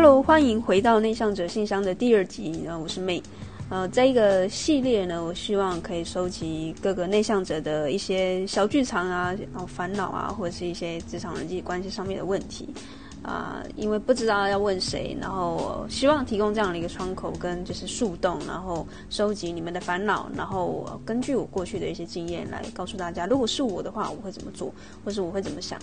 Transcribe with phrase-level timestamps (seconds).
[0.00, 2.62] Hello，欢迎回到内向者信箱的第二集。
[2.64, 3.20] 然后我是妹。
[3.68, 12.68] 呃，在一个系列呢，我希望可以收集各个内向者的一些小剧场啊，然后烦恼啊，或者是一些职场人际关系上面的问题。
[13.22, 24.72] 啊、因为不知道要问谁，然后希望提供这样的一个窗口跟就是树洞，然后收集你们的烦恼，然后根据我过去的一些经验来告诉大家，如果是我的话，我会怎么做，
[25.04, 25.78] 或是我会怎么想。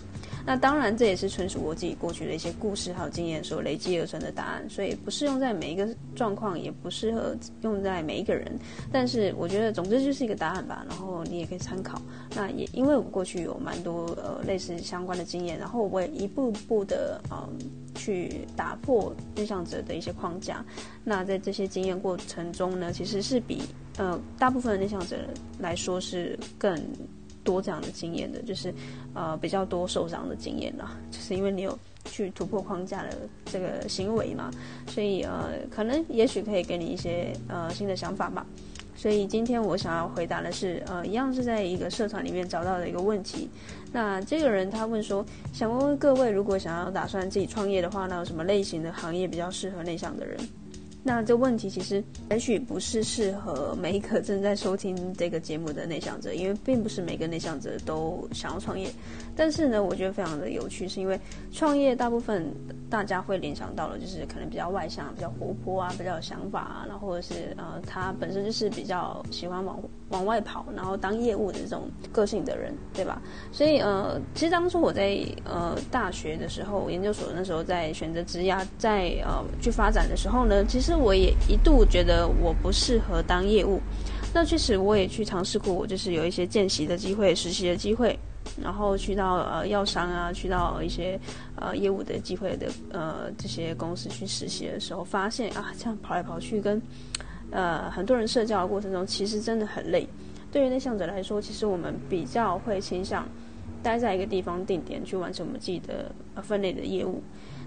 [0.46, 8.52] 那当然，这也是纯属我自己过去的一些故事还有经验所累积而成的答案，所以不适用在每一个状况，也不适合用在每一个人。
[8.92, 12.02] 但是我觉得，总之就是一个答案吧，然后你也可以参考。
[12.36, 17.22] 那也因为我过去有蛮多呃类似相关的经验，然后我也一步步的。
[17.36, 17.58] 嗯，
[17.96, 20.64] 去打破内向者的一些框架。
[21.04, 23.64] 那在这些经验过程中呢，其实是比
[23.98, 25.18] 呃大部分的内向者
[25.60, 26.80] 来说是更
[27.44, 28.74] 多这样的经验的，就是
[29.14, 30.98] 呃比较多受伤的经验啦。
[31.12, 34.52] 就是因为你有去突破框架的这个行为嘛，
[34.88, 38.46] 所以呃可能也许可以给你一些呃新的想法吧。
[38.96, 43.50] 所以今天我想要回答的是，呃，一样是在一个社团里面找到的一个问题。
[43.92, 50.38] 那这个人他问说，想问问各位，如果想要打算自己创业的话，那有什么类型的行业比较适合内向的人？
[51.08, 58.90] 那这问题其实也许不是适合每一个正在收听这个节目的内向者，因为并不是每个内向者都想要创业。
[59.36, 61.20] 但是呢，我觉得非常的有趣，是因为
[61.52, 62.52] 创业大部分
[62.90, 73.22] 大家会联想到的就是可能比较外向、比较活泼啊、比较有想法啊，然后或者是呃，他本身就是比较喜欢往往外跑，然后当业务的这种个性的人，对吧？
[73.52, 80.95] 所以呃，其实当初我在呃大学的时候，研究所那时候在选择职涯在呃去发展的时候呢，其实。
[80.96, 83.80] 我也一度觉得我不适合当业务，
[84.34, 88.18] 那确实我也去尝试过，我就是有一些见习的机会、实习的机会，
[88.62, 91.20] 然后去到呃药商啊，去到一些
[91.56, 96.82] 呃业务的机会的呃这些公司去实习的时候，发现啊，这样跑来跑去跟
[97.52, 100.08] 呃很多人社交的过程中，其实真的很累。
[100.52, 103.28] 对于内向者来说，其实我们比较会倾向
[103.84, 107.22] 待在一个地方定点去完成我们自己的呃分类的业务，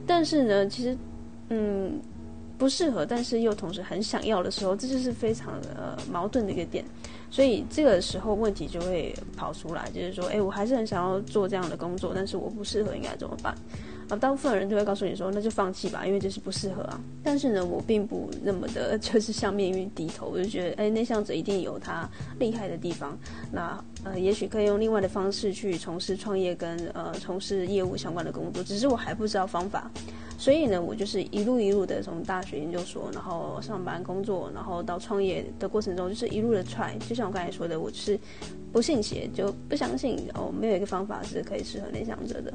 [0.07, 0.97] 但是呢，其实
[1.49, 2.01] 嗯。
[2.59, 6.85] 不适合，但是又同时很想要的时候，这就是非常呃矛盾的一个点，
[7.31, 13.55] 所以这个时候问题就会跑出来，就是说，哎，我还是很想要做这样的工作，但是我不适合，应该怎么办？
[14.09, 16.99] 啊，大部分人都会告诉你说，那就放弃吧，因为这是不适合啊。
[17.23, 22.09] 但是呢，我并不那么的， 就是向命运低头，我就觉得，哎，内向者一定有他
[22.39, 23.19] 厉害的地方。
[23.53, 29.91] 那呃，也许可以用另外的方式去从事创业跟呃从事业务相关的工作，只是我还不知道方法。
[30.39, 36.97] 所以呢，我就是一路一路的从大学研究所，然后上班工作，然后到创业的过程中，就是一路的 try。
[37.09, 38.19] 就像我刚才说的，我是
[38.73, 42.55] 不信邪，就不相信哦，没有一个方法是可以适合内向者的。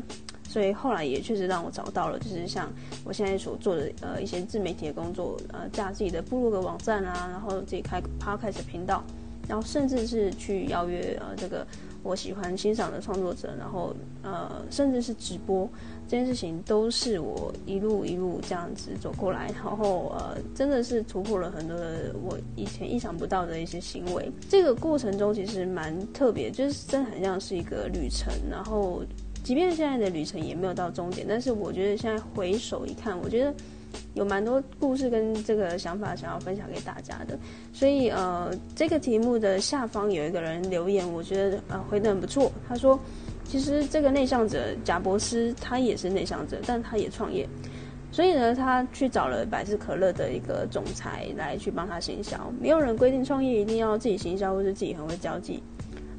[0.53, 2.71] 所以后来也确实让我找到了，就是像
[3.03, 9.03] 我现在所做的呃一些自媒体的工作，呃架自己的部落格网站啊，然后自己开 podcast 频道，
[9.47, 11.65] 然后甚至是去邀约呃这个
[12.03, 15.67] 我喜欢欣赏的创作者，然后呃甚至是直播
[16.07, 24.31] 这件事情，都是我一路一路这样子走过来，然后呃真的是突破了很多的我以前意想不到的一些行为。
[24.47, 29.01] 这个过程中其实蛮特别，就是真的很像是一个旅程，然后。
[29.43, 33.53] 即便现在的旅程也没有到终点，但是我觉得现在回首一看，我觉得
[34.13, 37.37] 有蛮多故事跟这个想法想要分享给大家的。
[37.73, 42.49] 所以呃，这个题目的下方有一个人留言，我觉得呃回得很不错。
[42.67, 42.97] 他说，
[43.43, 47.45] 其实这个内向者贾伯斯他也是内向者，但他也创业，
[48.13, 52.49] 所以呢，他去找了百事可乐的一个总裁来去帮他行销。
[52.61, 55.61] 没有人规定创业一定要自己行销或者自己很会交际。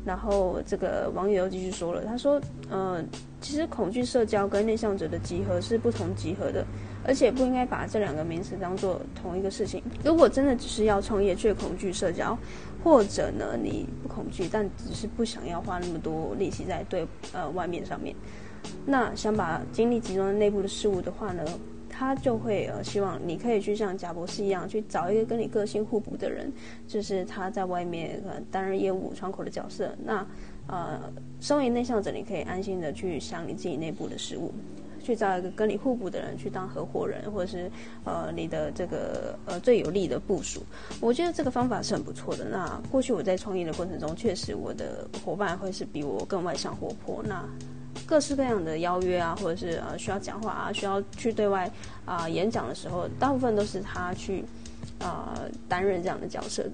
[0.04, 3.02] 然后这个网友又继续说了，他说：“呃，
[3.40, 6.62] 其实恐惧社交跟内向者的集合是不同集合的，
[7.06, 9.82] 而且不应该把这两个名词当做同一个事情。
[10.04, 12.36] 如果真的只是要创业却恐惧社交，
[12.82, 18.14] 或者呢你不恐惧，但只是不想要花那么多力气在对呃外面上面，
[18.84, 21.42] 那想把精力集中在内部的事物的话呢？”
[21.96, 26.52] 他就会呃希望你可以去像贾博士一样去找一个跟你个性互补的人，
[26.88, 29.94] 就是他在外面呃担任业务窗口的角色。
[30.04, 30.26] 那
[30.66, 30.98] 呃，
[31.40, 34.50] 身为内向者，你可以安心的去想你自己内部的事务，
[35.02, 37.70] 去找一个跟你互补的人去当合伙人，或者是
[38.04, 40.62] 呃你的这个呃最有力的部署。
[41.02, 42.46] 我觉得这个方法是很不错的。
[42.46, 47.22] 那过去我在创业的过程中，确实我的伙伴会是比我更外向活泼。
[47.22, 47.44] 那
[48.06, 51.70] 各式各样的邀约啊，或者是呃需要讲话啊，需要去对外
[52.04, 54.44] 啊、演讲的时候，大部分都是他去
[54.98, 55.34] 啊
[55.68, 56.72] 担任这样的角色的。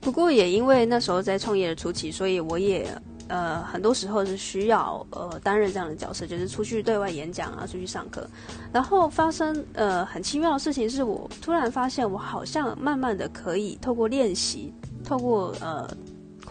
[0.00, 2.86] 不过也因为那时候在创业的初期，所以我也
[3.26, 8.28] 呃，很多时候是需要呃担任这样的角色，就是出去对外演讲啊，出去上课，
[8.70, 15.88] 然后发生呃很奇妙的事情，是我突然发现，我好像慢慢的可以透过练习，透过呃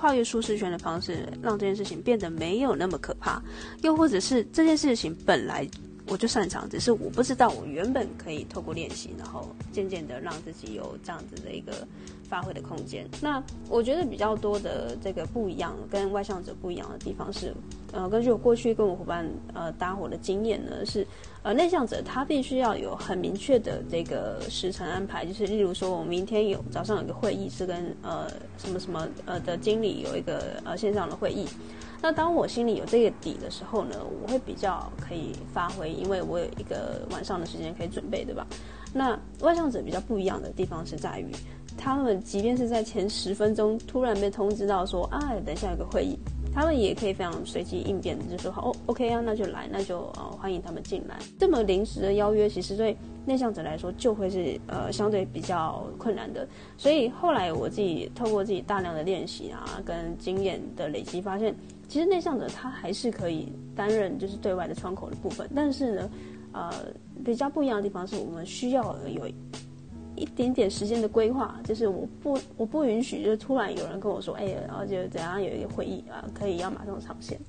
[0.03, 3.41] 跨越舒适圈的方式，让这件事情变得没有那么可怕，
[3.83, 5.65] 又或者是这件事情本来。
[6.07, 11.87] 我就擅长，只是我不知道我原本可以透过练习，然后渐渐的让自己有这样子的一个
[12.29, 13.07] 发挥的空间。
[13.21, 17.53] 那我觉得比较多的这个不一样，跟外向者不一样的地方是，
[17.93, 21.07] 呃，根据我过去跟我伙伴呃搭伙的经验呢，是
[21.41, 31.47] 呃内向者他必须要有很明确的这个时程安排，就是例如说我明天有早上有个会议是跟呃什么什么呃的经理有一个呃线上的会议。
[32.03, 38.45] 那当我心里有这个底的时候呢，我会比较可以发挥，因为我有一个晚上的时间可以准备，对吧？
[38.91, 41.31] 那外向者比较不一样的地方是在于，
[41.77, 46.19] 他们即便是在前十分钟突然被通知到说，啊，等下有个会议，
[46.53, 51.17] 他们也可以非常随机应变，就说好，哦，OK 啊，那就来，那就呃欢迎他们进来。
[51.39, 52.95] 这么临时的邀约，其实对
[53.25, 56.47] 内向者来说就会是呃相对比较困难的。
[56.77, 61.55] 所以后来我自己透过自己大量的练习啊，跟经验的累积，发现。
[61.89, 66.09] 其实内向者他还是可以担任就是对外的窗口的部分，但是呢，
[66.51, 66.71] 呃，
[67.23, 69.29] 比较不一样的地方是我们需要有
[70.15, 77.39] 一点点时间的规划，就是我不我不允许就突然有人跟我说，哎，然后就怎样有一个会议啊，可以要马上上线，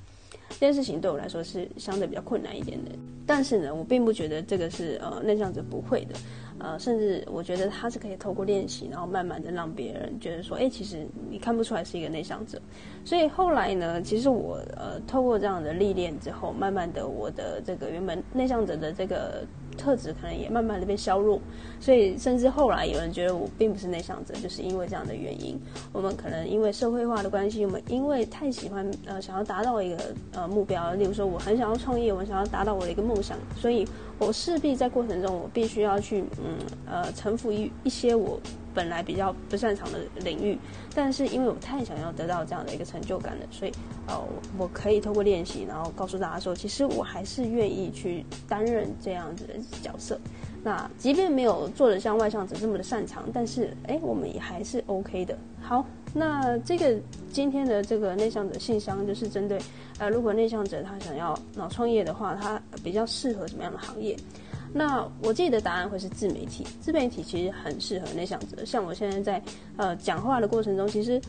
[0.49, 2.91] 这件事情对我来说是相对比较困难一点的。
[3.27, 6.15] 但是呢，我并不觉得这个是呃内向者不会的。
[6.61, 12.61] 呃，甚至我觉得他是可以透过练习，然后慢慢的让别人觉得说，哎，其实你看不出来是一个内向者。
[13.05, 19.45] 所以后来呢，其实我呃透过这样的历练之后，慢慢的我的这个原本内向者的这个。
[19.75, 21.41] 特质可能也慢慢的被削弱，
[21.79, 25.59] 所以甚至后来有人觉得我并不是内向者，就是因为这样的原因。
[25.93, 29.99] 我们可能因为社会化的关系，我们因为太喜欢呃想要达到一个
[30.33, 33.87] 呃目标，例如说我很想要创业，我想要达到我的一个梦想，所以
[34.19, 38.41] 我势必在过程中我必须要去嗯呃臣服于一些我。
[38.75, 40.59] 本来比较不擅长的领域，
[40.97, 43.73] 但是因为我太想要得到这样的一个成就感了，所以
[44.09, 44.21] 呃，
[44.59, 50.19] 我可以透过练习，然后告诉大家说，其实我还是愿意去担任这样子的角色。
[50.65, 55.39] 那即便没有做的像外向者这么的擅长，但是哎，我们也还是 OK 的。
[55.63, 56.97] 好，那这个
[57.33, 59.59] 今天的这个内向者信箱就是针对
[59.99, 64.17] 呃，如果内向者他想要脑创业的话，他比较适合什么样的行业？
[64.73, 68.65] 那我自己的答案会是自媒体，自媒体其实很适合内向者。
[68.65, 69.43] 像我现在在
[69.77, 71.21] 呃讲话的过程中，其实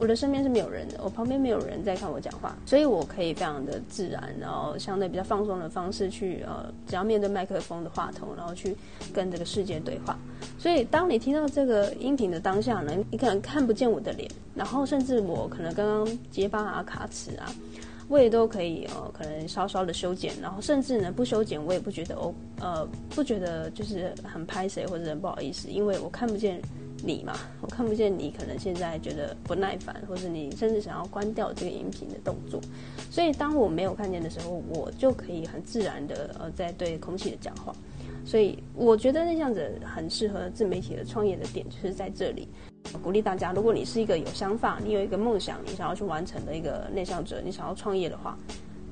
[0.00, 8.74] 我的身边是没有人的，我旁边没有人在看我讲话，所以我可以非常的自然，然后相对比较放松的方式去呃，只要面对麦克风的话筒，然后去
[9.12, 10.18] 跟这个世界对话。
[10.58, 17.52] 所以当你听到这个音频的当下呢，你可能看不见我的脸，然后甚至我可能刚刚结巴啊、卡词啊。
[18.08, 26.60] 我也都可以呃，可能稍稍的修剪，然后甚至呢不修剪，我也不觉得哦，呃，不觉得就是很拍谁或者很不好意思，因为我看不见
[27.04, 32.60] 你嘛，我看不见你可能现在觉得不耐烦，或者你甚至想要关掉这个音频的动作，
[33.10, 37.74] 所以当我没有看见的时候，我就可以很自然的呃在对空气的讲话，
[38.24, 42.48] 所以我觉得内向者很适合自媒体的创业的点就是在这里。
[43.02, 48.36] 鼓励大家，如果你是一个有想法，你有一个梦想，你想要去完成的一个内向者，你想要创业的话，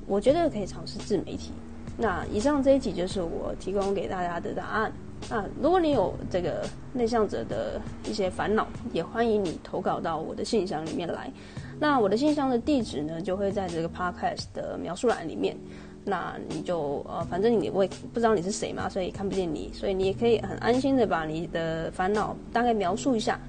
[0.07, 1.51] 我觉得可以尝试自媒体。
[1.97, 4.91] 那以上这一集就是我提供给大家的答案。
[5.27, 11.31] 那如果你有这个内向者的一些烦恼，也欢迎你投稿到我的信箱里面来。
[11.79, 15.57] 那我的信箱的地址呢，就会在这个 podcast 的描述栏里面。
[16.05, 23.39] 那你就呃，反正你我也不知道你是谁嘛，所以看不见你，所以你也可以很安心的把你的烦恼大概描述一下。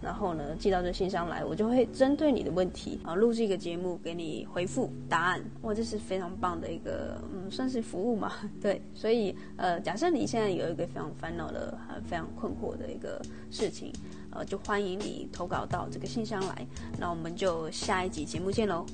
[0.00, 5.40] 然后呢，寄到这信箱来，我就会针对你的问题啊，录制一个节目给你回复答案。
[5.62, 8.32] 哇，这是非常棒的一个，嗯，算是服务嘛。
[8.62, 13.92] 对，所以呃，假设你现在有一个非常烦恼的、呃、非常困惑的一个事情，
[14.30, 16.66] 呃，就欢迎你投稿到这个信箱来。
[16.98, 18.86] 那我们就下一集节目见喽，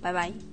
[0.00, 0.51] 拜拜。